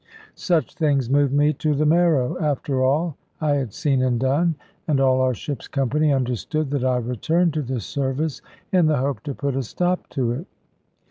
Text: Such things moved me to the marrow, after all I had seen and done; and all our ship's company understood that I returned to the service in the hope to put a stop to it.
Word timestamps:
Such 0.33 0.73
things 0.73 1.11
moved 1.11 1.31
me 1.31 1.53
to 1.53 1.75
the 1.75 1.85
marrow, 1.85 2.35
after 2.41 2.83
all 2.83 3.17
I 3.39 3.51
had 3.57 3.71
seen 3.71 4.01
and 4.01 4.19
done; 4.19 4.55
and 4.87 4.99
all 4.99 5.21
our 5.21 5.35
ship's 5.35 5.67
company 5.67 6.11
understood 6.11 6.71
that 6.71 6.83
I 6.83 6.97
returned 6.97 7.53
to 7.53 7.61
the 7.61 7.79
service 7.79 8.41
in 8.71 8.87
the 8.87 8.97
hope 8.97 9.21
to 9.25 9.35
put 9.35 9.55
a 9.55 9.61
stop 9.61 10.09
to 10.09 10.31
it. 10.31 10.47